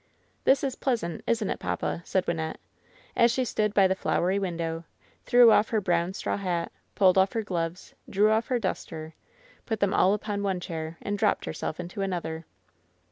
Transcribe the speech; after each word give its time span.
"This 0.45 0.63
is 0.63 0.73
pleasant, 0.75 1.23
isn't 1.27 1.47
it, 1.51 1.59
papa 1.59 2.01
V^ 2.03 2.07
said 2.07 2.25
Wynnette, 2.25 2.55
as 3.15 3.29
she 3.31 3.45
stood 3.45 3.71
by 3.75 3.85
the 3.87 3.93
flowery 3.93 4.39
window, 4.39 4.83
threw 5.25 5.51
off 5.51 5.69
her 5.69 5.79
brown 5.79 6.13
straw 6.15 6.37
hat, 6.37 6.71
pulled 6.95 7.19
off 7.19 7.33
her 7.33 7.43
gloves, 7.43 7.93
drew 8.09 8.31
off 8.31 8.47
her 8.47 8.57
duster, 8.57 9.13
put 9.67 9.79
them 9.79 9.93
all 9.93 10.15
upon 10.15 10.41
one 10.41 10.59
chair 10.59 10.97
and 11.03 11.19
dropped 11.19 11.45
herself 11.45 11.79
into 11.79 12.01
an 12.01 12.13
other. 12.13 12.45